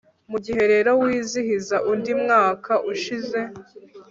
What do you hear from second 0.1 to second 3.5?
mugihe rero wizihiza undi mwaka ushize